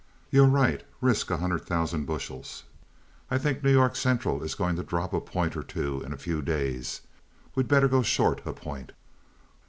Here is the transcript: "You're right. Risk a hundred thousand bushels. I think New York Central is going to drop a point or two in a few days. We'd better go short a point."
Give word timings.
"You're 0.31 0.47
right. 0.47 0.83
Risk 0.99 1.29
a 1.29 1.37
hundred 1.37 1.67
thousand 1.67 2.05
bushels. 2.05 2.63
I 3.29 3.37
think 3.37 3.61
New 3.63 3.71
York 3.71 3.95
Central 3.95 4.41
is 4.41 4.55
going 4.55 4.75
to 4.77 4.83
drop 4.83 5.13
a 5.13 5.21
point 5.21 5.55
or 5.55 5.61
two 5.61 6.01
in 6.01 6.11
a 6.11 6.17
few 6.17 6.41
days. 6.41 7.01
We'd 7.53 7.67
better 7.67 7.87
go 7.87 8.01
short 8.01 8.41
a 8.43 8.51
point." 8.53 8.93